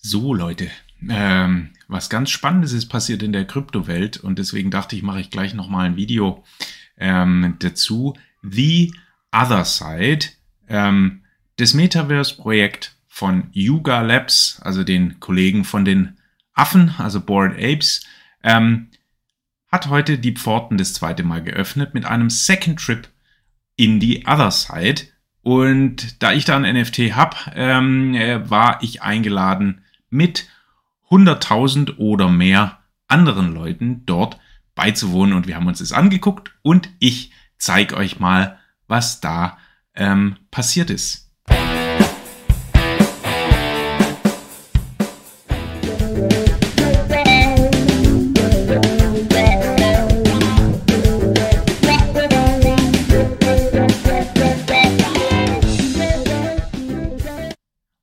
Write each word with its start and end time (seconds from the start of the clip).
So, 0.00 0.32
Leute, 0.32 0.70
ähm, 1.08 1.70
was 1.88 2.08
ganz 2.08 2.30
Spannendes 2.30 2.72
ist 2.72 2.86
passiert 2.86 3.22
in 3.22 3.32
der 3.32 3.46
Kryptowelt 3.46 4.18
und 4.18 4.38
deswegen 4.38 4.70
dachte 4.70 4.94
ich, 4.94 5.02
mache 5.02 5.20
ich 5.20 5.30
gleich 5.30 5.54
nochmal 5.54 5.86
ein 5.86 5.96
Video 5.96 6.44
ähm, 6.98 7.56
dazu. 7.58 8.14
The 8.42 8.94
Other 9.32 9.64
Side, 9.64 10.26
ähm, 10.68 11.24
das 11.56 11.74
Metaverse-Projekt 11.74 12.96
von 13.08 13.48
Yuga 13.52 14.02
Labs, 14.02 14.60
also 14.62 14.84
den 14.84 15.18
Kollegen 15.18 15.64
von 15.64 15.84
den 15.84 16.18
Affen, 16.54 16.94
also 16.98 17.20
Bored 17.20 17.54
Apes, 17.54 18.06
ähm, 18.44 18.88
hat 19.66 19.88
heute 19.88 20.18
die 20.18 20.36
Pforten 20.36 20.78
das 20.78 20.94
zweite 20.94 21.24
Mal 21.24 21.42
geöffnet 21.42 21.92
mit 21.94 22.04
einem 22.04 22.30
Second 22.30 22.78
Trip 22.78 23.08
in 23.74 24.00
the 24.00 24.24
Other 24.26 24.52
Side. 24.52 25.02
Und 25.42 26.22
da 26.22 26.32
ich 26.32 26.44
da 26.44 26.56
ein 26.56 26.80
NFT 26.80 27.16
habe, 27.16 27.36
ähm, 27.54 28.14
äh, 28.14 28.48
war 28.48 28.82
ich 28.82 29.02
eingeladen, 29.02 29.82
mit 30.10 30.48
100.000 31.10 31.98
oder 31.98 32.28
mehr 32.28 32.78
anderen 33.06 33.54
Leuten 33.54 34.04
dort 34.06 34.38
beizuwohnen. 34.74 35.34
Und 35.34 35.46
wir 35.46 35.56
haben 35.56 35.66
uns 35.66 35.78
das 35.78 35.92
angeguckt 35.92 36.52
und 36.62 36.90
ich 36.98 37.32
zeige 37.58 37.96
euch 37.96 38.20
mal, 38.20 38.58
was 38.86 39.20
da 39.20 39.58
ähm, 39.94 40.36
passiert 40.50 40.90
ist. 40.90 41.27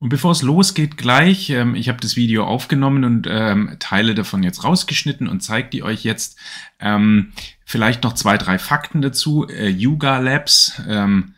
Und 0.05 0.09
bevor 0.09 0.33
es 0.33 0.43
losgeht 0.43 0.97
gleich, 0.97 1.49
ähm, 1.49 1.73
ich 1.73 1.89
habe 1.89 1.99
das 1.99 2.15
Video 2.15 2.45
aufgenommen 2.45 3.03
und 3.05 3.27
ähm, 3.27 3.75
Teile 3.79 4.13
davon 4.13 4.43
jetzt 4.43 4.63
rausgeschnitten 4.63 5.27
und 5.27 5.41
zeige 5.41 5.69
die 5.69 5.81
euch 5.81 6.03
jetzt. 6.03 6.37
Ähm, 6.79 7.33
vielleicht 7.65 8.03
noch 8.03 8.13
zwei, 8.13 8.37
drei 8.37 8.59
Fakten 8.59 9.01
dazu. 9.01 9.47
Äh, 9.47 9.67
Yuga 9.67 10.19
Labs, 10.19 10.79
ähm, 10.87 11.33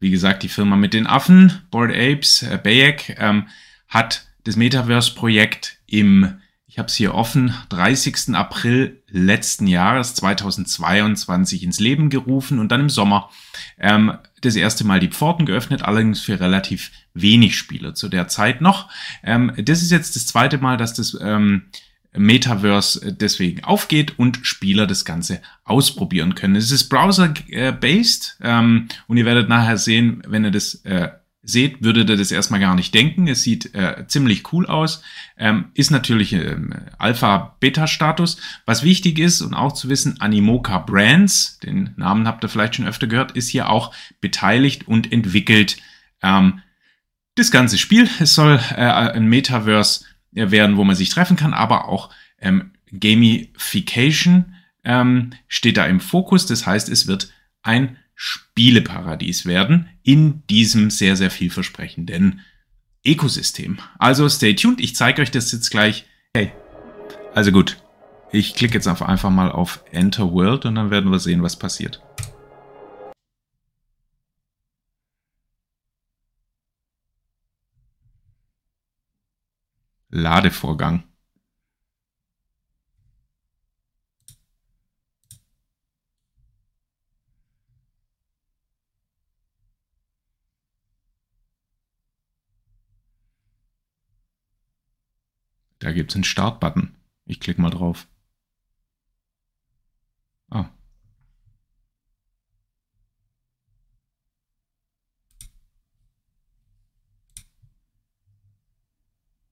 wie 0.00 0.10
gesagt, 0.10 0.42
die 0.42 0.50
Firma 0.50 0.76
mit 0.76 0.92
den 0.92 1.06
Affen, 1.06 1.62
Board 1.70 1.92
Apes, 1.92 2.42
äh, 2.42 2.60
Bayek, 2.62 3.16
ähm, 3.18 3.46
hat 3.88 4.26
das 4.44 4.54
Metaverse-Projekt 4.54 5.78
im 5.86 6.42
habe 6.80 6.88
es 6.88 6.96
hier 6.96 7.14
offen, 7.14 7.54
30. 7.68 8.34
April 8.34 9.02
letzten 9.08 9.66
Jahres 9.66 10.14
2022 10.14 11.62
ins 11.62 11.78
Leben 11.78 12.10
gerufen 12.10 12.58
und 12.58 12.72
dann 12.72 12.80
im 12.80 12.90
Sommer 12.90 13.30
ähm, 13.78 14.14
das 14.40 14.56
erste 14.56 14.84
Mal 14.84 14.98
die 14.98 15.08
Pforten 15.08 15.46
geöffnet, 15.46 15.82
allerdings 15.82 16.20
für 16.20 16.40
relativ 16.40 16.90
wenig 17.12 17.56
Spieler 17.56 17.94
zu 17.94 18.08
der 18.08 18.28
Zeit 18.28 18.62
noch. 18.62 18.88
Ähm, 19.22 19.52
das 19.62 19.82
ist 19.82 19.90
jetzt 19.90 20.16
das 20.16 20.26
zweite 20.26 20.56
Mal, 20.58 20.78
dass 20.78 20.94
das 20.94 21.16
ähm, 21.20 21.66
Metaverse 22.12 23.12
deswegen 23.12 23.62
aufgeht 23.62 24.18
und 24.18 24.40
Spieler 24.42 24.86
das 24.86 25.04
Ganze 25.04 25.42
ausprobieren 25.64 26.34
können. 26.34 26.56
Es 26.56 26.70
ist 26.70 26.88
browser-based 26.88 28.38
ähm, 28.40 28.88
und 29.06 29.16
ihr 29.18 29.26
werdet 29.26 29.48
nachher 29.48 29.76
sehen, 29.76 30.22
wenn 30.26 30.44
ihr 30.44 30.50
das 30.50 30.76
äh, 30.86 31.10
seht, 31.50 31.82
würdet 31.82 32.08
ihr 32.08 32.16
das 32.16 32.30
erstmal 32.30 32.60
gar 32.60 32.74
nicht 32.74 32.94
denken. 32.94 33.26
Es 33.26 33.42
sieht 33.42 33.74
äh, 33.74 34.06
ziemlich 34.06 34.52
cool 34.52 34.66
aus. 34.66 35.02
Ähm, 35.36 35.66
ist 35.74 35.90
natürlich 35.90 36.32
ähm, 36.32 36.74
Alpha-Beta-Status. 36.98 38.38
Was 38.66 38.82
wichtig 38.82 39.18
ist 39.18 39.40
und 39.42 39.54
auch 39.54 39.72
zu 39.72 39.88
wissen, 39.88 40.20
Animoca 40.20 40.78
Brands, 40.78 41.58
den 41.60 41.94
Namen 41.96 42.26
habt 42.26 42.44
ihr 42.44 42.48
vielleicht 42.48 42.76
schon 42.76 42.86
öfter 42.86 43.06
gehört, 43.06 43.32
ist 43.32 43.48
hier 43.48 43.68
auch 43.68 43.94
beteiligt 44.20 44.88
und 44.88 45.12
entwickelt 45.12 45.76
ähm, 46.22 46.60
das 47.34 47.50
ganze 47.50 47.78
Spiel. 47.78 48.08
Es 48.20 48.34
soll 48.34 48.60
äh, 48.70 48.82
ein 48.82 49.26
Metaverse 49.26 50.04
äh, 50.34 50.50
werden, 50.50 50.76
wo 50.76 50.84
man 50.84 50.96
sich 50.96 51.10
treffen 51.10 51.36
kann, 51.36 51.54
aber 51.54 51.88
auch 51.88 52.10
ähm, 52.40 52.72
Gamification 52.92 54.54
ähm, 54.84 55.30
steht 55.48 55.76
da 55.76 55.86
im 55.86 56.00
Fokus. 56.00 56.46
Das 56.46 56.66
heißt, 56.66 56.88
es 56.88 57.06
wird 57.06 57.32
ein 57.62 57.96
Spieleparadies 58.22 59.46
werden 59.46 59.88
in 60.02 60.46
diesem 60.48 60.90
sehr, 60.90 61.16
sehr 61.16 61.30
vielversprechenden 61.30 62.42
Ökosystem. 63.02 63.78
Also 63.98 64.28
stay 64.28 64.54
tuned, 64.54 64.78
ich 64.78 64.94
zeige 64.94 65.22
euch 65.22 65.30
das 65.30 65.50
jetzt 65.52 65.70
gleich. 65.70 66.04
Hey, 66.34 66.52
also 67.34 67.50
gut, 67.50 67.82
ich 68.30 68.54
klicke 68.54 68.74
jetzt 68.74 68.86
einfach 68.86 69.30
mal 69.30 69.50
auf 69.50 69.82
Enter 69.90 70.30
World 70.32 70.66
und 70.66 70.74
dann 70.74 70.90
werden 70.90 71.10
wir 71.10 71.18
sehen, 71.18 71.42
was 71.42 71.58
passiert. 71.58 72.02
Ladevorgang. 80.10 81.04
Da 95.80 95.92
gibt 95.92 96.10
es 96.12 96.16
einen 96.16 96.24
Start-Button. 96.24 96.94
Ich 97.24 97.40
klicke 97.40 97.60
mal 97.60 97.70
drauf. 97.70 98.06
Ah. 100.50 100.66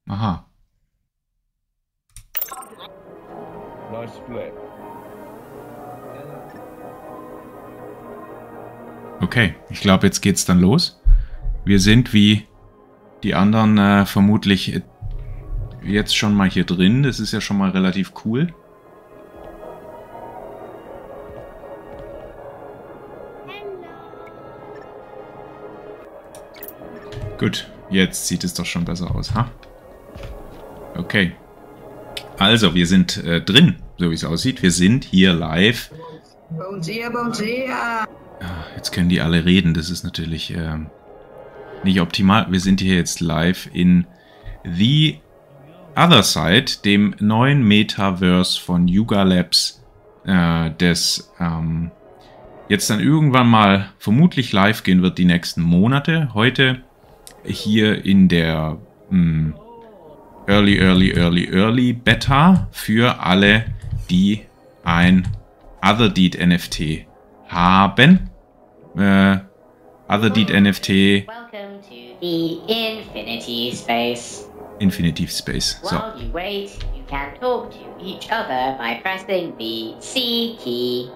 Aha. 0.06 0.50
Nice 3.90 4.16
split. 4.16 4.52
Okay, 9.20 9.54
ich 9.70 9.80
glaube, 9.80 10.06
jetzt 10.06 10.20
geht's 10.20 10.44
dann 10.44 10.60
los. 10.60 11.00
Wir 11.64 11.80
sind 11.80 12.12
wie 12.12 12.46
die 13.22 13.34
anderen 13.34 13.78
äh, 13.78 14.06
vermutlich 14.06 14.82
jetzt 15.82 16.16
schon 16.16 16.34
mal 16.34 16.48
hier 16.48 16.64
drin. 16.64 17.02
Das 17.02 17.20
ist 17.20 17.32
ja 17.32 17.40
schon 17.40 17.58
mal 17.58 17.70
relativ 17.70 18.12
cool. 18.24 18.52
Gut, 27.38 27.70
jetzt 27.88 28.26
sieht 28.26 28.42
es 28.42 28.52
doch 28.54 28.66
schon 28.66 28.84
besser 28.84 29.14
aus, 29.14 29.32
ha? 29.34 29.48
Okay. 30.96 31.32
Also, 32.36 32.74
wir 32.74 32.86
sind 32.86 33.16
äh, 33.18 33.40
drin, 33.40 33.76
so 33.96 34.10
wie 34.10 34.14
es 34.14 34.24
aussieht. 34.24 34.62
Wir 34.62 34.72
sind 34.72 35.04
hier 35.04 35.32
live. 35.32 35.90
Bonsia, 36.50 37.10
Bonsia. 37.10 38.06
Ah, 38.40 38.64
jetzt 38.76 38.92
können 38.92 39.08
die 39.08 39.20
alle 39.20 39.44
reden. 39.44 39.74
Das 39.74 39.90
ist 39.90 40.02
natürlich 40.02 40.54
äh, 40.54 40.78
nicht 41.84 42.00
optimal. 42.00 42.50
Wir 42.50 42.60
sind 42.60 42.80
hier 42.80 42.96
jetzt 42.96 43.20
live 43.20 43.68
in 43.72 44.06
The 44.64 45.20
Other 45.98 46.22
Side, 46.22 46.84
dem 46.84 47.16
neuen 47.18 47.66
Metaverse 47.66 48.60
von 48.60 48.86
Yuga 48.86 49.24
Labs, 49.24 49.84
äh, 50.24 50.70
das 50.78 51.32
ähm, 51.40 51.90
jetzt 52.68 52.88
dann 52.88 53.00
irgendwann 53.00 53.48
mal 53.48 53.90
vermutlich 53.98 54.52
live 54.52 54.84
gehen 54.84 55.02
wird 55.02 55.18
die 55.18 55.24
nächsten 55.24 55.60
Monate. 55.60 56.32
Heute 56.34 56.82
hier 57.44 58.04
in 58.04 58.28
der 58.28 58.78
mh, 59.10 59.10
hm, 59.10 59.54
Early, 60.46 60.78
Early, 60.78 61.10
Early, 61.10 61.50
Early 61.52 61.92
Beta 61.92 62.68
für 62.70 63.20
alle, 63.20 63.64
die 64.08 64.42
ein 64.84 65.26
Other 65.82 66.10
Deed 66.10 66.38
NFT 66.38 67.06
haben. 67.48 68.30
Äh, 68.96 69.38
Other 70.08 70.30
Deed 70.30 70.50
NFT. 70.50 71.26
Welcome 71.26 71.80
to 71.82 72.16
the 72.20 72.60
Infinity 72.68 73.76
Space. 73.76 74.48
Infinitive 74.80 75.30
Space. 75.30 75.78
So. 75.82 75.96
While 75.96 76.18
you 76.20 76.32
wait, 76.32 76.70
you 76.94 77.02
can 77.06 77.34
talk 77.40 77.70
to 77.70 78.04
each 78.04 78.30
other 78.30 78.76
by 78.78 79.00
pressing 79.02 79.54
the 79.58 79.94
C 80.00 80.56
key. 80.60 81.10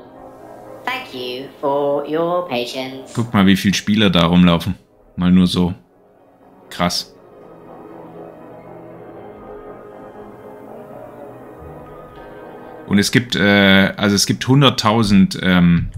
Thank 0.84 1.14
you 1.14 1.48
for 1.60 2.04
your 2.06 2.48
patience. 2.48 3.12
Guck 3.14 3.32
mal, 3.32 3.46
wie 3.46 3.56
viele 3.56 3.74
Spieler 3.74 4.10
da 4.10 4.26
rumlaufen. 4.26 4.74
Mal 5.16 5.30
nur 5.30 5.46
so. 5.46 5.74
Krass. 6.70 7.14
Und 12.86 12.98
es 12.98 13.10
gibt, 13.10 13.36
äh, 13.36 13.92
also 13.96 14.16
es 14.16 14.26
gibt 14.26 14.44
100.000 14.44 15.42
ähm, 15.42 15.88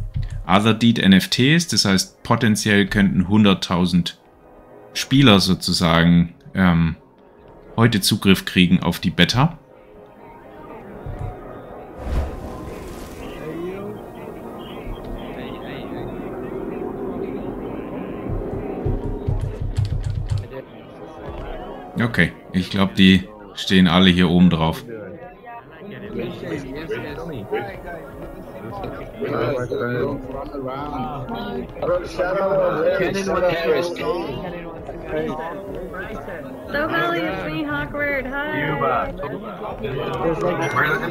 Other 0.47 0.75
Deed 0.75 0.99
NFTs. 0.99 1.69
Das 1.69 1.85
heißt, 1.87 2.23
potenziell 2.23 2.87
könnten 2.87 3.23
100.000 3.23 4.15
Spieler 4.93 5.41
sozusagen 5.41 6.35
ähm, 6.55 6.97
heute 7.77 8.01
Zugriff 8.01 8.45
kriegen 8.45 8.83
auf 8.83 8.99
die 8.99 9.11
Beta. 9.11 9.59
Okay, 22.01 22.33
ich 22.53 22.71
glaube, 22.71 22.93
die 22.95 23.29
Stehen 23.55 23.87
alle 23.87 24.11
hier 24.11 24.29
oben 24.29 24.51
drauf. 24.51 24.85
So 36.75 36.89
Holly, 36.89 37.21
it's 37.21 37.47
me, 37.47 37.63
Hawkward. 37.63 38.27
Hi. 38.27 38.59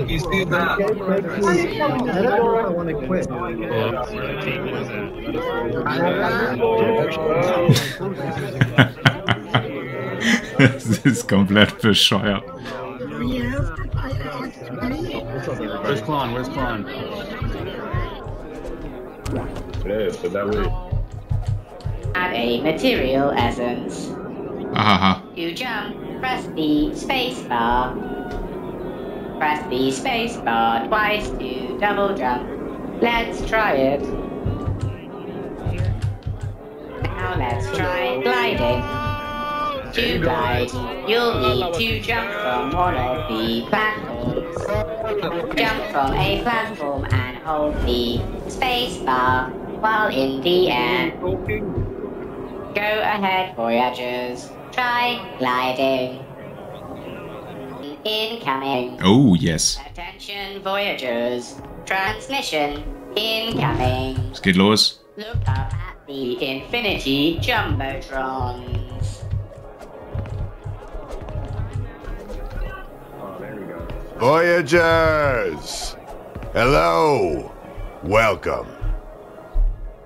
You 0.10 0.20
see 0.20 0.44
that? 0.44 0.78
I 0.78 2.22
don't 2.22 2.36
know 2.44 2.60
if 2.60 2.66
I 2.66 2.70
want 2.70 2.90
to 2.90 2.96
quit. 3.08 3.28
das 10.58 11.06
ist 11.06 11.30
komplett 11.30 11.82
bescheuert. 11.82 12.44
Where's 15.82 16.02
Klon? 16.02 16.34
Where's 16.34 16.50
Klon? 16.50 16.86
Add 22.16 22.34
a 22.34 22.62
material 22.62 23.32
essence. 23.32 24.08
Ahaha. 24.74 25.23
To 25.36 25.52
jump, 25.52 26.20
press 26.20 26.46
the 26.56 26.94
space 26.94 27.42
bar. 27.50 27.96
Press 29.40 29.68
the 29.68 29.90
space 29.90 30.38
bar 30.38 30.86
twice 30.86 31.28
to 31.28 31.76
double 31.80 32.16
jump. 32.16 32.48
Let's 33.02 33.44
try 33.50 33.74
it. 33.74 34.02
Now 37.02 37.34
let's 37.36 37.66
try 37.76 38.22
gliding. 38.22 38.84
To 39.94 40.20
glide, 40.20 40.70
you'll 41.10 41.40
need 41.40 41.74
to 41.74 42.00
jump 42.00 42.32
from 42.32 42.72
one 42.72 42.94
of 42.94 43.28
the 43.28 43.66
platforms. 43.70 44.56
Jump 45.58 45.84
from 45.92 46.14
a 46.14 46.44
platform 46.44 47.06
and 47.10 47.38
hold 47.38 47.74
the 47.88 48.22
space 48.50 49.00
bar 49.00 49.50
while 49.82 50.10
in 50.10 50.42
the 50.42 50.70
air. 50.70 51.12
Go 52.76 53.02
ahead, 53.02 53.56
Voyagers. 53.56 54.52
Try 54.74 55.36
gliding. 55.38 56.26
Incoming. 58.04 59.00
Oh, 59.04 59.36
yes. 59.36 59.78
Attention, 59.86 60.64
Voyagers. 60.64 61.62
Transmission 61.86 62.84
incoming. 63.16 64.18
Es 64.32 64.40
geht 64.40 64.56
los. 64.56 65.00
Look 65.16 65.38
up 65.48 65.72
at 65.72 65.96
the 66.08 66.44
Infinity 66.44 67.38
Jumbotrons. 67.40 69.24
Oh, 73.22 73.38
there 73.40 73.56
we 73.56 73.66
go. 73.68 73.88
Voyagers! 74.18 75.96
Hello! 76.54 77.52
Welcome. 78.02 78.68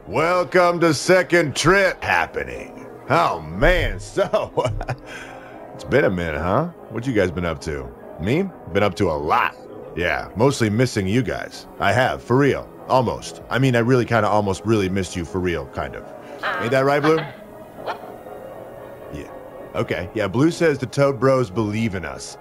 Welcome 0.07 0.81
to 0.81 0.93
second 0.93 1.55
trip 1.55 2.03
happening. 2.03 2.86
Oh 3.09 3.39
man, 3.41 3.99
so 4.01 4.51
it's 5.73 5.83
been 5.85 6.05
a 6.05 6.09
minute, 6.09 6.39
huh? 6.39 6.67
What 6.89 7.07
you 7.07 7.13
guys 7.13 7.31
been 7.31 7.45
up 7.45 7.61
to? 7.61 7.89
Me? 8.19 8.49
Been 8.73 8.83
up 8.83 8.95
to 8.95 9.09
a 9.09 9.13
lot. 9.13 9.55
Yeah, 9.95 10.29
mostly 10.35 10.69
missing 10.69 11.07
you 11.07 11.23
guys. 11.23 11.67
I 11.79 11.91
have, 11.93 12.21
for 12.21 12.37
real. 12.37 12.69
Almost. 12.87 13.41
I 13.49 13.59
mean, 13.59 13.75
I 13.75 13.79
really 13.79 14.05
kind 14.05 14.25
of 14.25 14.31
almost 14.31 14.65
really 14.65 14.89
missed 14.89 15.15
you 15.15 15.25
for 15.25 15.39
real, 15.39 15.67
kind 15.67 15.95
of. 15.95 16.03
Ain't 16.61 16.71
that 16.71 16.85
right, 16.85 17.01
Blue? 17.01 17.19
Yeah. 19.13 19.31
Okay. 19.73 20.09
Yeah, 20.13 20.27
Blue 20.27 20.51
says 20.51 20.77
the 20.77 20.85
Toad 20.85 21.17
Bros 21.17 21.49
believe 21.49 21.95
in 21.95 22.03
us. 22.03 22.37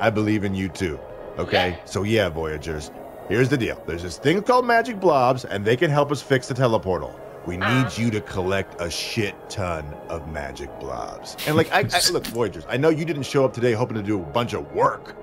I 0.00 0.08
believe 0.08 0.44
in 0.44 0.54
you 0.54 0.70
too. 0.70 0.98
Okay? 1.38 1.78
So 1.84 2.04
yeah, 2.04 2.30
Voyagers. 2.30 2.90
Here's 3.28 3.50
the 3.50 3.58
deal. 3.58 3.82
There's 3.86 4.02
this 4.02 4.16
thing 4.16 4.42
called 4.42 4.66
magic 4.66 4.98
blobs, 4.98 5.44
and 5.44 5.62
they 5.64 5.76
can 5.76 5.90
help 5.90 6.10
us 6.10 6.22
fix 6.22 6.48
the 6.48 6.54
teleportal. 6.54 7.14
We 7.46 7.56
need 7.56 7.96
you 7.96 8.10
to 8.10 8.20
collect 8.20 8.80
a 8.80 8.90
shit 8.90 9.34
ton 9.48 9.84
of 10.08 10.30
magic 10.30 10.70
blobs. 10.78 11.36
And 11.46 11.56
like, 11.56 11.72
I, 11.72 11.80
I 11.80 12.00
look, 12.12 12.26
Voyagers. 12.26 12.64
I 12.68 12.76
know 12.76 12.90
you 12.90 13.04
didn't 13.04 13.22
show 13.22 13.44
up 13.44 13.54
today 13.54 13.72
hoping 13.72 13.96
to 13.96 14.02
do 14.02 14.20
a 14.20 14.24
bunch 14.24 14.52
of 14.52 14.70
work. 14.72 15.16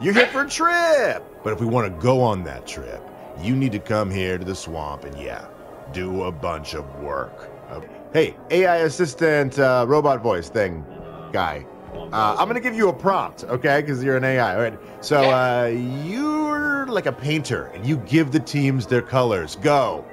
You're 0.00 0.12
here 0.12 0.26
for 0.26 0.42
a 0.42 0.48
trip. 0.48 1.24
But 1.42 1.52
if 1.52 1.60
we 1.60 1.66
want 1.66 1.92
to 1.92 2.02
go 2.02 2.20
on 2.20 2.44
that 2.44 2.66
trip, 2.66 3.02
you 3.40 3.56
need 3.56 3.72
to 3.72 3.78
come 3.78 4.10
here 4.10 4.38
to 4.38 4.44
the 4.44 4.54
swamp 4.54 5.04
and 5.04 5.18
yeah, 5.18 5.46
do 5.92 6.24
a 6.24 6.32
bunch 6.32 6.74
of 6.74 7.00
work. 7.00 7.50
Okay. 7.70 7.88
Hey, 8.12 8.36
AI 8.50 8.76
assistant, 8.78 9.58
uh, 9.58 9.84
robot 9.88 10.22
voice 10.22 10.48
thing, 10.48 10.84
guy. 11.32 11.66
Uh, 12.12 12.36
I'm 12.38 12.48
gonna 12.48 12.60
give 12.60 12.74
you 12.74 12.88
a 12.88 12.92
prompt, 12.92 13.44
okay? 13.44 13.80
Because 13.80 14.02
you're 14.04 14.16
an 14.16 14.24
AI. 14.24 14.54
All 14.54 14.60
right. 14.60 14.78
So 15.00 15.30
uh, 15.30 15.66
you're 16.04 16.86
like 16.86 17.06
a 17.06 17.12
painter, 17.12 17.66
and 17.74 17.86
you 17.86 17.96
give 17.98 18.32
the 18.32 18.40
teams 18.40 18.86
their 18.86 19.02
colors. 19.02 19.56
Go. 19.56 20.04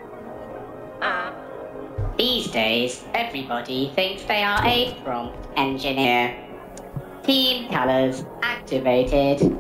These 2.51 2.63
days, 2.63 3.03
everybody 3.13 3.93
thinks 3.95 4.23
they 4.23 4.43
are 4.43 4.59
a 4.65 4.93
prompt 5.05 5.37
engineer. 5.55 6.35
Team 7.23 7.69
colors 7.71 8.25
activated. 8.43 9.57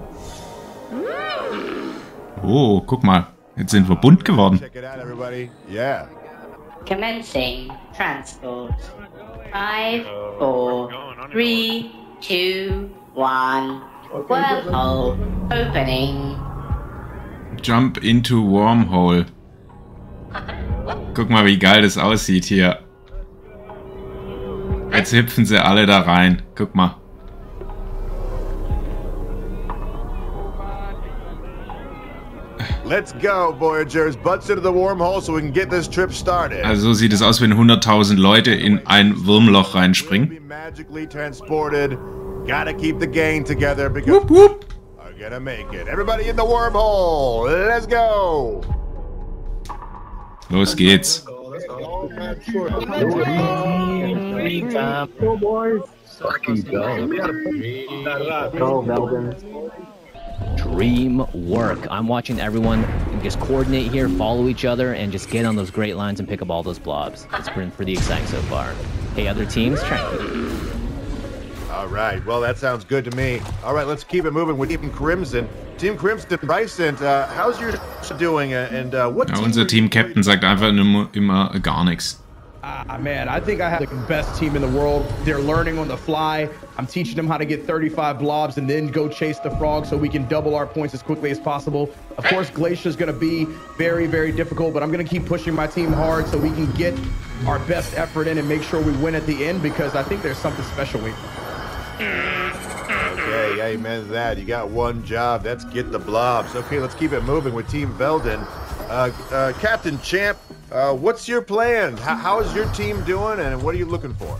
Oh, 2.43 2.81
guck 2.85 3.01
mal. 3.01 3.27
Jetzt 3.55 3.71
sind 3.71 3.87
wir 3.87 3.95
bunt 3.95 4.25
geworden. 4.25 4.59
Check 4.59 4.75
it 4.75 4.83
out, 4.83 4.99
everybody. 4.99 5.49
Yeah. 5.69 6.07
Commencing 6.85 7.71
transport. 7.95 8.73
Five, 9.53 10.03
four, 10.37 10.91
three, 11.31 11.93
two, 12.19 12.89
one. 13.13 13.83
Wormhole 14.11 15.15
opening. 15.49 16.35
Jump 17.61 18.03
into 18.03 18.43
Wormhole. 18.43 19.27
Guck 21.13 21.29
mal, 21.29 21.45
wie 21.45 21.59
geil 21.59 21.81
das 21.81 21.97
aussieht 21.97 22.45
hier. 22.45 22.79
Jetzt 24.93 25.13
hüpfen 25.13 25.45
sie 25.45 25.57
alle 25.57 25.85
da 25.85 26.01
rein. 26.01 26.41
Guck 26.55 26.75
mal. 26.75 26.97
Let's 32.85 33.13
go, 33.13 33.55
Voyagers. 33.57 34.15
Butts 34.17 34.49
into 34.49 34.61
the 34.61 34.71
wormhole 34.71 35.21
so 35.21 35.33
we 35.33 35.41
can 35.41 35.51
get 35.51 35.69
this 35.69 35.87
trip 35.87 36.11
started. 36.11 36.63
Also 36.65 36.87
so 36.87 36.93
sieht 36.93 37.13
es 37.13 37.21
aus, 37.21 37.39
wenn 37.41 37.53
100.000 37.53 38.17
Leute 38.17 38.51
in 38.51 38.85
ein 38.85 39.25
Wurmloch 39.25 39.73
We'll 39.73 39.81
reinspringen. 39.81 40.29
be 40.29 40.39
magically 40.39 41.07
transported. 41.07 41.97
Gotta 42.45 42.73
keep 42.73 42.99
the 42.99 43.07
gang 43.07 43.43
together 43.45 43.89
because. 43.89 44.25
I'm 44.99 45.17
gonna 45.19 45.39
make 45.39 45.71
it. 45.73 45.87
Everybody 45.87 46.27
in 46.27 46.35
the 46.35 46.43
wormhole. 46.43 47.45
Let's 47.67 47.87
go. 47.87 48.61
Los 50.51 50.75
geht's. 50.75 51.19
Go, 58.57 58.81
Melvin. 58.81 59.71
Dream 60.57 61.25
work. 61.33 61.79
I'm 61.89 62.07
watching 62.07 62.39
everyone 62.41 62.85
just 63.23 63.39
coordinate 63.39 63.91
here, 63.91 64.09
follow 64.09 64.47
each 64.49 64.65
other, 64.65 64.93
and 64.93 65.11
just 65.11 65.29
get 65.29 65.45
on 65.45 65.55
those 65.55 65.71
great 65.71 65.95
lines 65.95 66.19
and 66.19 66.27
pick 66.27 66.41
up 66.41 66.49
all 66.49 66.63
those 66.63 66.79
blobs. 66.79 67.27
It's 67.33 67.49
been 67.49 67.71
pretty 67.71 67.93
exciting 67.93 68.27
so 68.27 68.41
far. 68.43 68.73
Hey, 69.15 69.27
other 69.27 69.45
teams, 69.45 69.81
try 69.83 69.99
and 69.99 71.71
All 71.71 71.87
right. 71.87 72.25
Well, 72.25 72.41
that 72.41 72.57
sounds 72.57 72.83
good 72.83 73.05
to 73.05 73.15
me. 73.15 73.41
All 73.63 73.73
right, 73.73 73.87
let's 73.87 74.03
keep 74.03 74.25
it 74.25 74.31
moving 74.31 74.57
with 74.57 74.69
Team 74.69 74.89
Crimson. 74.89 75.47
Team 75.81 75.97
Crimson, 75.97 76.37
Bryson, 76.43 76.95
uh, 76.97 77.25
how's 77.33 77.59
your 77.59 77.73
doing? 78.19 78.53
Uh, 78.53 78.69
and 78.71 78.93
uh, 78.93 79.09
what? 79.09 79.29
Ja, 79.29 79.33
team 79.33 79.45
unser 79.45 79.61
are 79.61 79.63
you 79.63 79.67
Team-Captain 79.67 80.21
sagt 80.21 80.43
einfach 80.43 80.69
immer, 80.69 81.09
immer 81.13 81.59
gar 81.59 81.83
nichts. 81.83 82.19
Ah, 82.61 82.99
man, 82.99 83.27
I 83.27 83.39
think 83.39 83.61
I 83.61 83.67
have 83.67 83.79
the 83.89 83.95
best 84.07 84.39
team 84.39 84.55
in 84.55 84.61
the 84.61 84.67
world. 84.67 85.11
They're 85.25 85.39
learning 85.39 85.79
on 85.79 85.87
the 85.87 85.97
fly. 85.97 86.47
I'm 86.77 86.85
teaching 86.85 87.15
them 87.15 87.27
how 87.27 87.39
to 87.39 87.45
get 87.45 87.65
35 87.65 88.19
blobs 88.19 88.59
and 88.59 88.69
then 88.69 88.89
go 88.89 89.09
chase 89.09 89.39
the 89.39 89.49
frog 89.57 89.87
so 89.87 89.97
we 89.97 90.07
can 90.07 90.27
double 90.27 90.53
our 90.53 90.67
points 90.67 90.93
as 90.93 91.01
quickly 91.01 91.31
as 91.31 91.39
possible. 91.39 91.89
Of 92.19 92.25
course, 92.25 92.51
Glacier's 92.51 92.95
going 92.95 93.11
to 93.11 93.19
be 93.19 93.45
very, 93.79 94.05
very 94.05 94.31
difficult, 94.31 94.75
but 94.75 94.83
I'm 94.83 94.91
going 94.91 95.03
to 95.03 95.09
keep 95.09 95.25
pushing 95.25 95.55
my 95.55 95.65
team 95.65 95.91
hard 95.91 96.27
so 96.27 96.37
we 96.37 96.51
can 96.51 96.71
get 96.73 96.93
our 97.47 97.57
best 97.65 97.97
effort 97.97 98.27
in 98.27 98.37
and 98.37 98.47
make 98.47 98.61
sure 98.61 98.79
we 98.79 98.91
win 98.97 99.15
at 99.15 99.25
the 99.25 99.43
end 99.43 99.63
because 99.63 99.95
I 99.95 100.03
think 100.03 100.21
there's 100.21 100.37
something 100.37 100.63
special 100.65 101.01
we 101.01 101.11
Okay, 101.99 102.40
amen 103.65 104.05
to 104.05 104.11
that. 104.11 104.37
You 104.37 104.45
got 104.45 104.69
one 104.69 105.03
job. 105.05 105.43
That's 105.43 105.65
get 105.65 105.91
the 105.91 105.99
blobs. 105.99 106.55
Okay, 106.55 106.79
let's 106.79 106.95
keep 106.95 107.11
it 107.11 107.21
moving 107.21 107.53
with 107.53 107.69
Team 107.69 107.93
Veldon. 107.93 108.45
Uh, 108.89 109.11
uh, 109.31 109.53
Captain 109.59 109.99
Champ, 110.01 110.37
uh, 110.71 110.93
what's 110.93 111.27
your 111.27 111.41
plan? 111.41 111.95
How, 111.97 112.15
how 112.15 112.39
is 112.39 112.53
your 112.53 112.65
team 112.73 113.03
doing, 113.05 113.39
and 113.39 113.61
what 113.63 113.73
are 113.73 113.77
you 113.77 113.85
looking 113.85 114.13
for? 114.15 114.39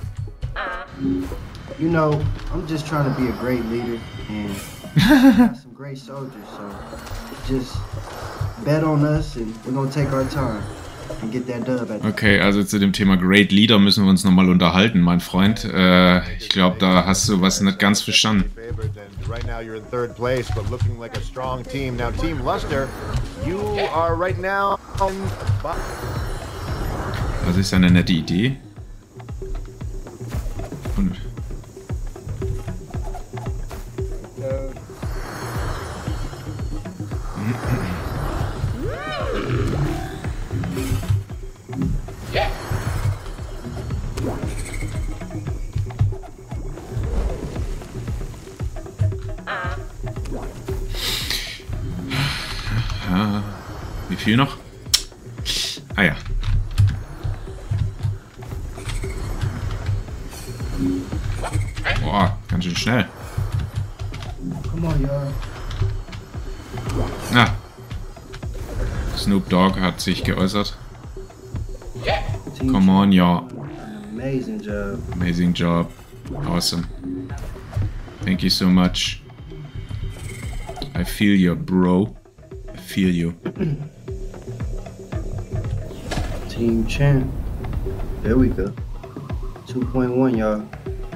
You 1.79 1.89
know, 1.89 2.23
I'm 2.51 2.67
just 2.67 2.85
trying 2.85 3.13
to 3.13 3.21
be 3.21 3.27
a 3.27 3.33
great 3.33 3.63
leader 3.65 3.99
and 4.29 4.55
got 5.37 5.55
some 5.55 5.73
great 5.73 5.97
soldiers. 5.97 6.47
So 6.49 6.75
just 7.47 7.77
bet 8.65 8.83
on 8.83 9.05
us, 9.05 9.37
and 9.37 9.55
we're 9.65 9.71
gonna 9.71 9.91
take 9.91 10.11
our 10.11 10.25
time. 10.25 10.63
Okay, 12.03 12.39
also 12.39 12.63
zu 12.63 12.79
dem 12.79 12.93
Thema 12.93 13.17
Great 13.17 13.51
Leader 13.51 13.79
müssen 13.79 14.03
wir 14.03 14.09
uns 14.09 14.23
nochmal 14.23 14.49
unterhalten, 14.49 15.01
mein 15.01 15.19
Freund. 15.19 15.63
Äh, 15.65 16.37
ich 16.37 16.49
glaube, 16.49 16.77
da 16.79 17.05
hast 17.05 17.27
du 17.29 17.41
was 17.41 17.61
nicht 17.61 17.79
ganz 17.79 18.01
verstanden. 18.01 18.51
Right 19.29 19.45
now 19.45 19.59
you're 19.59 19.77
in 19.77 19.83
third 19.91 20.15
place, 20.15 20.47
but 20.53 20.69
looking 20.69 20.99
like 20.99 21.15
a 21.17 21.21
strong 21.21 21.63
team. 21.63 21.95
Now, 21.95 22.11
Team 22.11 22.43
Luster, 22.43 22.87
you 23.45 23.59
are 23.93 24.15
right 24.15 24.39
now 24.39 24.77
in 25.07 25.15
Das 27.45 27.57
ist 27.57 27.73
eine 27.73 27.89
nette 27.89 28.13
Idee. 28.13 28.57
Und 30.97 31.15
viel 54.31 54.37
noch? 54.37 54.55
Ah 55.97 56.03
ja. 56.03 56.15
Boah, 62.01 62.37
ganz 62.47 62.63
schön 62.63 62.75
schnell. 62.75 63.05
Come 64.71 64.87
on, 64.87 65.01
y'all. 65.01 65.33
Ah. 67.33 67.53
Snoop 69.17 69.49
Dogg 69.49 69.77
hat 69.81 69.99
sich 69.99 70.23
geäußert. 70.23 70.77
Come 72.59 72.91
on, 72.91 73.11
y'all. 73.11 73.43
Amazing 74.13 74.61
job. 74.61 74.99
Amazing 75.11 75.53
job. 75.53 75.91
Awesome. 76.47 76.87
Thank 78.23 78.43
you 78.43 78.49
so 78.49 78.67
much. 78.67 79.21
I 80.95 81.03
feel 81.03 81.35
you, 81.35 81.53
bro. 81.55 82.15
I 82.73 82.77
feel 82.77 83.09
you. 83.09 83.33
Team 86.61 86.85
champ. 86.85 87.25
There 88.21 88.37
we 88.37 88.49
go. 88.49 88.67
2.1, 89.65 90.37
y'all. 90.37 90.63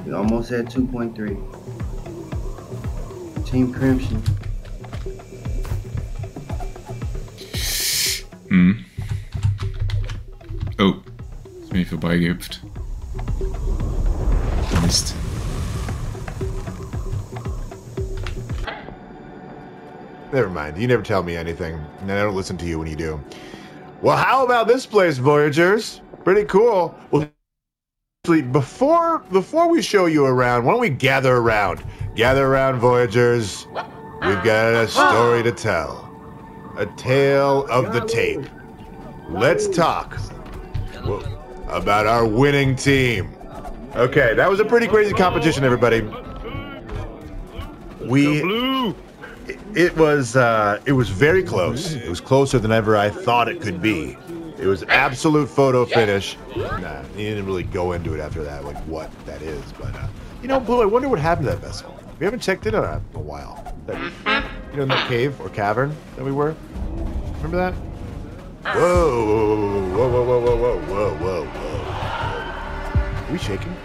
We 0.04 0.12
almost 0.12 0.50
at 0.50 0.64
2.3. 0.64 1.14
Team 3.46 3.72
Crimson. 3.72 4.20
Hm. 8.48 8.84
Oh. 10.80 11.00
Ist 11.62 11.72
mir 11.72 11.86
vorbeigehüpft. 11.86 12.62
Mist. 14.82 15.14
Never 20.32 20.50
mind. 20.50 20.76
You 20.76 20.88
never 20.88 21.04
tell 21.04 21.22
me 21.22 21.36
anything, 21.36 21.78
and 22.00 22.10
I 22.10 22.20
don't 22.24 22.34
listen 22.34 22.58
to 22.58 22.66
you 22.66 22.80
when 22.80 22.88
you 22.88 22.96
do. 22.96 23.20
Well, 24.02 24.16
how 24.16 24.44
about 24.44 24.68
this 24.68 24.84
place, 24.86 25.18
Voyagers? 25.18 26.02
Pretty 26.22 26.44
cool. 26.44 26.94
Well, 27.10 27.30
before 28.24 29.20
before 29.30 29.68
we 29.68 29.80
show 29.80 30.06
you 30.06 30.26
around, 30.26 30.64
why 30.64 30.72
don't 30.72 30.80
we 30.80 30.90
gather 30.90 31.36
around? 31.36 31.82
Gather 32.14 32.46
around, 32.46 32.78
Voyagers. 32.78 33.66
We've 34.22 34.42
got 34.42 34.74
a 34.74 34.88
story 34.88 35.42
to 35.44 35.52
tell. 35.52 36.02
A 36.76 36.86
tale 36.96 37.66
of 37.70 37.92
the 37.92 38.00
tape. 38.00 38.44
Let's 39.30 39.68
talk 39.68 40.18
about 41.68 42.06
our 42.06 42.26
winning 42.26 42.76
team. 42.76 43.32
Okay, 43.94 44.34
that 44.34 44.50
was 44.50 44.60
a 44.60 44.64
pretty 44.64 44.86
crazy 44.88 45.14
competition, 45.14 45.64
everybody. 45.64 46.02
We 48.00 48.42
it 49.74 49.96
was 49.96 50.36
uh, 50.36 50.80
it 50.86 50.92
was 50.92 51.08
very 51.08 51.42
close. 51.42 51.94
It 51.94 52.08
was 52.08 52.20
closer 52.20 52.58
than 52.58 52.72
ever 52.72 52.96
I 52.96 53.10
thought 53.10 53.48
it 53.48 53.60
could 53.60 53.80
be. 53.80 54.16
It 54.58 54.66
was 54.66 54.82
absolute 54.84 55.48
photo 55.48 55.84
finish. 55.84 56.36
Nah, 56.56 57.02
he 57.14 57.24
didn't 57.24 57.46
really 57.46 57.62
go 57.62 57.92
into 57.92 58.14
it 58.14 58.20
after 58.20 58.42
that, 58.42 58.64
like 58.64 58.76
what 58.84 59.10
that 59.26 59.42
is. 59.42 59.62
But 59.72 59.94
uh, 59.94 60.08
you 60.42 60.48
know, 60.48 60.58
Blue, 60.58 60.82
I 60.82 60.86
wonder 60.86 61.08
what 61.08 61.18
happened 61.18 61.46
to 61.48 61.52
that 61.52 61.60
vessel. 61.60 61.94
We 62.18 62.24
haven't 62.24 62.40
checked 62.40 62.66
in 62.66 62.74
on 62.74 62.84
it 62.84 63.02
in 63.12 63.16
a 63.16 63.22
while. 63.22 63.74
That, 63.86 64.00
you 64.70 64.76
know, 64.76 64.82
in 64.84 64.88
that 64.88 65.06
cave 65.08 65.38
or 65.40 65.50
cavern 65.50 65.94
that 66.16 66.24
we 66.24 66.32
were. 66.32 66.54
Remember 67.36 67.56
that? 67.58 67.74
Whoa, 68.74 69.26
whoa, 69.26 70.08
whoa, 70.08 70.24
whoa, 70.24 70.40
whoa, 70.40 70.56
whoa, 70.56 70.80
whoa, 70.80 71.14
whoa, 71.16 71.44
whoa. 71.44 73.26
Are 73.26 73.32
we 73.32 73.38
shaking? 73.38 73.76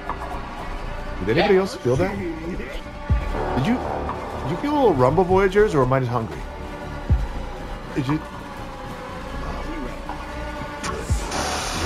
Did 1.26 1.38
anybody 1.38 1.58
else 1.58 1.76
feel 1.76 1.96
that? 1.98 2.18
Did 3.58 3.68
you? 3.68 3.78
You 4.52 4.58
feel 4.58 4.74
a 4.74 4.76
little 4.76 4.94
rumble, 4.96 5.24
Voyagers, 5.24 5.74
or 5.74 5.82
am 5.84 5.94
I 5.94 6.02
just 6.02 6.12
hungry? 6.12 6.38
Did 7.96 8.06
you? 8.06 8.16
You 8.16 8.20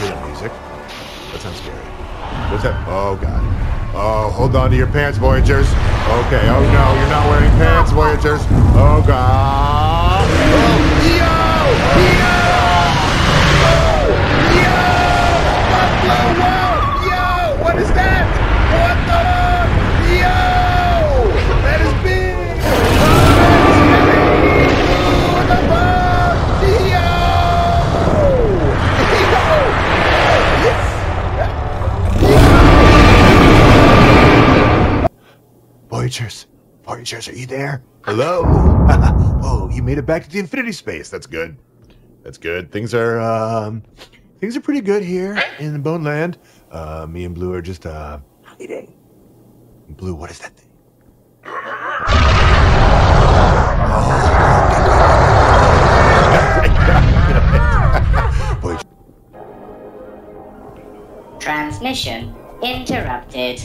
hear 0.02 0.16
music? 0.26 0.52
That 1.32 1.42
sounds 1.42 1.58
scary. 1.58 1.78
What's 2.50 2.64
that? 2.64 2.84
Oh 2.88 3.16
god. 3.22 3.44
Oh, 3.94 4.32
hold 4.32 4.56
on 4.56 4.72
to 4.72 4.76
your 4.76 4.88
pants, 4.88 5.20
Voyagers. 5.20 5.68
Okay. 5.68 6.42
Oh 6.50 6.60
no, 6.74 6.96
you're 7.00 7.14
not 7.14 7.30
wearing 7.30 7.52
pants, 7.52 7.92
Voyagers. 7.92 8.42
Oh 8.74 9.04
god. 9.06 10.26
Oh, 10.26 10.26
yo! 11.06 11.22
Yo! 12.02 12.34
Yo! 14.58 14.74
Whoa! 16.42 16.66
Yo! 17.06 17.64
What 17.64 17.78
is 17.78 17.90
that? 17.90 18.15
You 37.36 37.46
there? 37.46 37.84
Hello? 38.04 38.44
oh, 39.44 39.70
you 39.74 39.84
made 39.84 39.98
it 39.98 40.06
back 40.06 40.24
to 40.24 40.30
the 40.30 40.40
infinity 40.40 40.72
space. 40.72 41.10
That's 41.10 41.28
good. 41.28 41.58
That's 42.24 42.38
good. 42.38 42.72
Things 42.72 42.94
are 42.94 43.20
um 43.20 43.84
things 44.40 44.56
are 44.56 44.62
pretty 44.62 44.82
good 44.82 45.04
here 45.04 45.42
in 45.60 45.74
the 45.74 45.80
Bone 45.80 46.04
Land. 46.04 46.38
Uh 46.72 47.06
me 47.10 47.26
and 47.26 47.36
Blue 47.36 47.54
are 47.54 47.62
just 47.62 47.86
uh 47.86 48.20
hiding. 48.44 48.94
Blue, 49.90 50.16
what 50.16 50.32
is 50.32 50.40
that 50.40 50.56
thing? 50.56 50.72
Voyager. 58.62 58.82
Transmission 61.40 62.36
interrupted. 62.64 63.62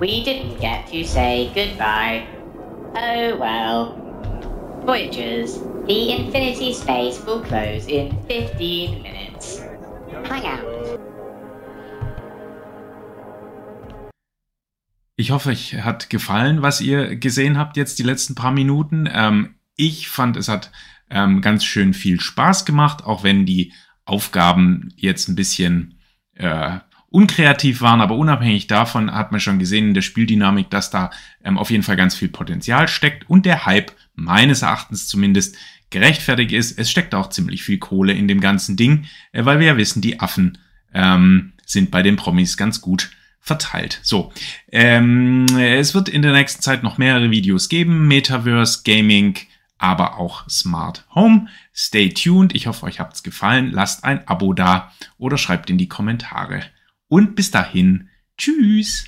We 0.00 0.24
didn't 0.24 0.60
get 0.60 0.88
to 0.88 1.04
say 1.04 1.52
goodbye. 1.54 2.26
Oh 2.96 3.36
well. 3.38 3.94
Voyagers, 4.84 5.60
the 5.86 6.10
infinity 6.10 6.74
space 6.74 7.24
will 7.24 7.40
close 7.40 7.86
in 7.86 8.10
15 8.26 9.02
minutes. 9.02 9.62
Hang 10.24 10.44
out. 10.46 10.98
Ich 15.16 15.30
hoffe, 15.30 15.50
euch 15.50 15.74
hat 15.74 16.10
gefallen, 16.10 16.62
was 16.62 16.80
ihr 16.80 17.14
gesehen 17.14 17.56
habt 17.56 17.76
jetzt 17.76 18.00
die 18.00 18.02
letzten 18.02 18.34
paar 18.34 18.50
Minuten. 18.50 19.08
Ähm, 19.10 19.54
ich 19.76 20.08
fand, 20.08 20.36
es 20.36 20.48
hat 20.48 20.72
ähm, 21.08 21.40
ganz 21.40 21.64
schön 21.64 21.94
viel 21.94 22.20
Spaß 22.20 22.64
gemacht, 22.64 23.04
auch 23.04 23.22
wenn 23.22 23.46
die 23.46 23.72
Aufgaben 24.04 24.92
jetzt 24.96 25.28
ein 25.28 25.36
bisschen 25.36 26.00
äh, 26.34 26.78
unkreativ 27.14 27.80
waren, 27.80 28.00
aber 28.00 28.16
unabhängig 28.16 28.66
davon 28.66 29.14
hat 29.14 29.30
man 29.30 29.40
schon 29.40 29.60
gesehen 29.60 29.88
in 29.88 29.94
der 29.94 30.02
Spieldynamik, 30.02 30.68
dass 30.68 30.90
da 30.90 31.10
ähm, 31.44 31.58
auf 31.58 31.70
jeden 31.70 31.84
Fall 31.84 31.94
ganz 31.94 32.16
viel 32.16 32.28
Potenzial 32.28 32.88
steckt 32.88 33.30
und 33.30 33.46
der 33.46 33.66
Hype 33.66 33.92
meines 34.16 34.62
Erachtens 34.62 35.06
zumindest 35.06 35.56
gerechtfertigt 35.90 36.50
ist. 36.50 36.76
Es 36.76 36.90
steckt 36.90 37.14
auch 37.14 37.28
ziemlich 37.28 37.62
viel 37.62 37.78
Kohle 37.78 38.12
in 38.14 38.26
dem 38.26 38.40
ganzen 38.40 38.76
Ding, 38.76 39.04
äh, 39.30 39.44
weil 39.44 39.60
wir 39.60 39.68
ja 39.68 39.76
wissen, 39.76 40.02
die 40.02 40.18
Affen 40.18 40.58
ähm, 40.92 41.52
sind 41.64 41.92
bei 41.92 42.02
den 42.02 42.16
Promis 42.16 42.56
ganz 42.56 42.80
gut 42.80 43.12
verteilt. 43.38 44.00
So, 44.02 44.32
ähm, 44.72 45.46
es 45.56 45.94
wird 45.94 46.08
in 46.08 46.22
der 46.22 46.32
nächsten 46.32 46.62
Zeit 46.62 46.82
noch 46.82 46.98
mehrere 46.98 47.30
Videos 47.30 47.68
geben, 47.68 48.08
Metaverse, 48.08 48.80
Gaming, 48.84 49.38
aber 49.78 50.18
auch 50.18 50.48
Smart 50.50 51.06
Home. 51.14 51.46
Stay 51.72 52.08
tuned. 52.08 52.56
Ich 52.56 52.66
hoffe, 52.66 52.86
euch 52.86 52.98
hat's 52.98 53.22
gefallen. 53.22 53.70
Lasst 53.70 54.02
ein 54.02 54.26
Abo 54.26 54.52
da 54.52 54.92
oder 55.16 55.38
schreibt 55.38 55.70
in 55.70 55.78
die 55.78 55.88
Kommentare. 55.88 56.64
Und 57.14 57.36
bis 57.36 57.52
dahin, 57.52 58.08
tschüss. 58.36 59.06